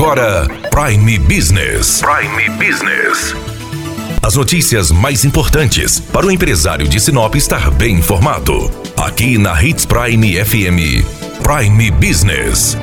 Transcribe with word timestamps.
agora 0.00 0.48
Prime 0.70 1.18
Business. 1.18 2.00
Prime 2.00 2.48
Business. 2.56 3.34
As 4.22 4.34
notícias 4.34 4.90
mais 4.90 5.26
importantes 5.26 6.00
para 6.00 6.24
o 6.24 6.30
empresário 6.30 6.88
de 6.88 6.98
Sinop 6.98 7.34
estar 7.34 7.70
bem 7.70 7.96
informado. 7.96 8.70
Aqui 8.96 9.36
na 9.36 9.62
Hits 9.62 9.84
Prime 9.84 10.42
FM. 10.42 11.04
Prime 11.42 11.90
Business. 11.90 12.78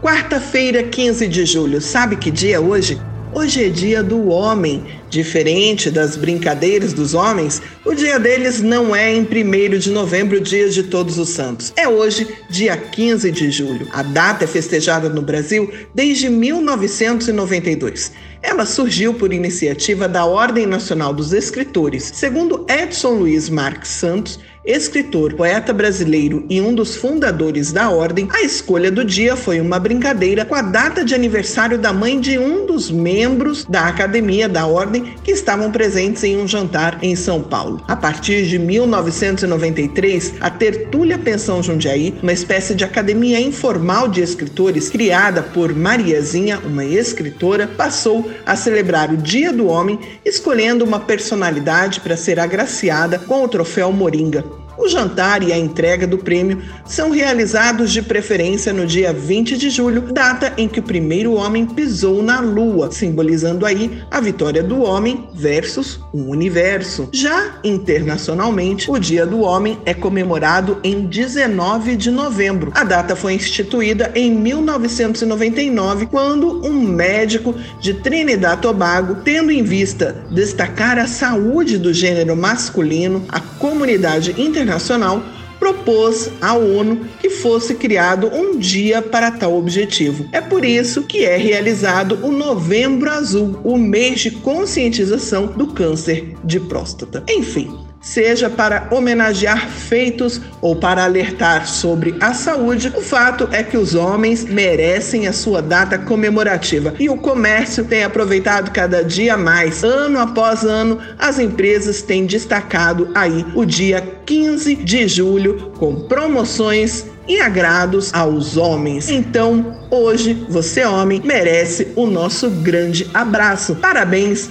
Quarta-feira, 0.00 0.84
15 0.84 1.26
de 1.26 1.44
julho. 1.44 1.80
Sabe 1.80 2.14
que 2.14 2.30
dia 2.30 2.56
é 2.56 2.60
hoje? 2.60 2.96
Hoje 3.38 3.66
é 3.66 3.68
dia 3.68 4.02
do 4.02 4.30
homem. 4.30 4.84
Diferente 5.08 5.92
das 5.92 6.16
brincadeiras 6.16 6.92
dos 6.92 7.14
homens, 7.14 7.62
o 7.84 7.94
dia 7.94 8.18
deles 8.18 8.60
não 8.60 8.94
é 8.96 9.14
em 9.14 9.20
1 9.20 9.78
de 9.78 9.90
novembro, 9.90 10.40
dia 10.40 10.68
de 10.68 10.82
Todos 10.82 11.18
os 11.18 11.28
Santos. 11.28 11.72
É 11.76 11.88
hoje, 11.88 12.26
dia 12.50 12.76
15 12.76 13.30
de 13.30 13.48
julho. 13.52 13.86
A 13.92 14.02
data 14.02 14.42
é 14.42 14.46
festejada 14.48 15.08
no 15.08 15.22
Brasil 15.22 15.70
desde 15.94 16.28
1992. 16.28 18.10
Ela 18.42 18.64
surgiu 18.64 19.14
por 19.14 19.32
iniciativa 19.32 20.08
da 20.08 20.24
Ordem 20.24 20.66
Nacional 20.66 21.12
dos 21.12 21.32
Escritores. 21.32 22.10
Segundo 22.14 22.64
Edson 22.68 23.14
Luiz 23.14 23.48
Marques 23.48 23.90
Santos, 23.90 24.38
escritor, 24.68 25.32
poeta 25.32 25.72
brasileiro 25.72 26.44
e 26.48 26.60
um 26.60 26.74
dos 26.74 26.94
fundadores 26.94 27.72
da 27.72 27.88
ordem, 27.88 28.28
a 28.30 28.42
escolha 28.42 28.90
do 28.90 29.02
dia 29.02 29.34
foi 29.34 29.62
uma 29.62 29.78
brincadeira 29.78 30.44
com 30.44 30.54
a 30.54 30.60
data 30.60 31.02
de 31.02 31.14
aniversário 31.14 31.78
da 31.78 31.90
mãe 31.90 32.20
de 32.20 32.38
um 32.38 32.66
dos 32.66 32.90
membros 32.90 33.64
da 33.64 33.86
academia 33.86 34.46
da 34.46 34.66
ordem 34.66 35.14
que 35.24 35.30
estavam 35.30 35.72
presentes 35.72 36.22
em 36.22 36.36
um 36.36 36.46
jantar 36.46 36.98
em 37.00 37.16
São 37.16 37.42
Paulo. 37.42 37.82
A 37.88 37.96
partir 37.96 38.46
de 38.46 38.58
1993, 38.58 40.34
a 40.38 40.50
Tertúlia 40.50 41.16
Pensão 41.16 41.62
Jundiaí, 41.62 42.14
uma 42.22 42.32
espécie 42.32 42.74
de 42.74 42.84
academia 42.84 43.40
informal 43.40 44.06
de 44.06 44.20
escritores 44.20 44.90
criada 44.90 45.42
por 45.42 45.74
Mariazinha, 45.74 46.58
uma 46.58 46.84
escritora, 46.84 47.66
passou 47.66 48.27
a 48.44 48.56
celebrar 48.56 49.12
o 49.12 49.16
Dia 49.16 49.52
do 49.52 49.66
Homem, 49.66 49.98
escolhendo 50.24 50.84
uma 50.84 51.00
personalidade 51.00 52.00
para 52.00 52.16
ser 52.16 52.38
agraciada 52.38 53.18
com 53.18 53.44
o 53.44 53.48
troféu 53.48 53.92
Moringa. 53.92 54.67
O 54.78 54.88
jantar 54.88 55.42
e 55.42 55.52
a 55.52 55.58
entrega 55.58 56.06
do 56.06 56.18
prêmio 56.18 56.62
são 56.86 57.10
realizados 57.10 57.92
de 57.92 58.00
preferência 58.00 58.72
no 58.72 58.86
dia 58.86 59.12
20 59.12 59.58
de 59.58 59.70
julho, 59.70 60.12
data 60.12 60.54
em 60.56 60.68
que 60.68 60.78
o 60.78 60.82
primeiro 60.82 61.34
homem 61.34 61.66
pisou 61.66 62.22
na 62.22 62.40
Lua, 62.40 62.88
simbolizando 62.92 63.66
aí 63.66 64.00
a 64.08 64.20
vitória 64.20 64.62
do 64.62 64.80
homem 64.80 65.28
versus 65.34 66.00
o 66.12 66.30
universo. 66.30 67.08
Já 67.12 67.58
internacionalmente, 67.64 68.88
o 68.88 68.98
Dia 68.98 69.26
do 69.26 69.40
Homem 69.40 69.78
é 69.84 69.92
comemorado 69.92 70.78
em 70.84 71.06
19 71.06 71.96
de 71.96 72.10
novembro. 72.12 72.70
A 72.74 72.84
data 72.84 73.16
foi 73.16 73.34
instituída 73.34 74.12
em 74.14 74.30
1999, 74.32 76.06
quando 76.06 76.64
um 76.64 76.80
médico 76.80 77.52
de 77.80 77.94
Trinidad 77.94 78.60
Tobago, 78.60 79.16
tendo 79.24 79.50
em 79.50 79.64
vista 79.64 80.24
destacar 80.30 80.98
a 80.98 81.08
saúde 81.08 81.78
do 81.78 81.92
gênero 81.92 82.36
masculino, 82.36 83.24
a 83.28 83.40
comunidade 83.68 84.34
internacional 84.40 85.22
propôs 85.58 86.30
à 86.40 86.54
ONU 86.54 87.04
que 87.20 87.28
fosse 87.28 87.74
criado 87.74 88.28
um 88.28 88.58
dia 88.58 89.02
para 89.02 89.30
tal 89.30 89.58
objetivo. 89.58 90.26
É 90.32 90.40
por 90.40 90.64
isso 90.64 91.02
que 91.02 91.24
é 91.24 91.36
realizado 91.36 92.18
o 92.22 92.32
Novembro 92.32 93.10
Azul, 93.10 93.60
o 93.62 93.76
mês 93.76 94.20
de 94.20 94.30
conscientização 94.30 95.48
do 95.48 95.66
câncer 95.66 96.34
de 96.42 96.58
próstata. 96.58 97.22
Enfim, 97.28 97.87
seja 98.00 98.48
para 98.48 98.88
homenagear 98.90 99.68
feitos 99.68 100.40
ou 100.60 100.76
para 100.76 101.04
alertar 101.04 101.66
sobre 101.66 102.14
a 102.20 102.32
saúde, 102.32 102.92
o 102.96 103.00
fato 103.00 103.48
é 103.52 103.62
que 103.62 103.76
os 103.76 103.94
homens 103.94 104.44
merecem 104.44 105.26
a 105.26 105.32
sua 105.32 105.60
data 105.60 105.98
comemorativa 105.98 106.94
e 106.98 107.08
o 107.08 107.16
comércio 107.16 107.84
tem 107.84 108.04
aproveitado 108.04 108.70
cada 108.70 109.02
dia 109.04 109.36
mais. 109.36 109.82
Ano 109.82 110.18
após 110.18 110.64
ano, 110.64 110.98
as 111.18 111.38
empresas 111.38 112.02
têm 112.02 112.26
destacado 112.26 113.10
aí 113.14 113.44
o 113.54 113.64
dia 113.64 114.00
15 114.24 114.76
de 114.76 115.08
julho 115.08 115.72
com 115.78 115.94
promoções 116.02 117.06
e 117.28 117.40
agrados 117.40 118.12
aos 118.14 118.56
homens. 118.56 119.10
Então, 119.10 119.76
hoje, 119.90 120.46
você, 120.48 120.84
homem, 120.84 121.20
merece 121.22 121.88
o 121.94 122.06
nosso 122.06 122.48
grande 122.48 123.08
abraço. 123.12 123.76
Parabéns 123.76 124.50